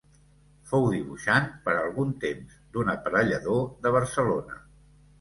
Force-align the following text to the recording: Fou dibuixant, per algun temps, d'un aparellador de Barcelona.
Fou 0.71 0.87
dibuixant, 0.93 1.51
per 1.69 1.75
algun 1.83 2.15
temps, 2.25 2.59
d'un 2.75 2.93
aparellador 2.97 3.65
de 3.87 3.97
Barcelona. 4.01 4.63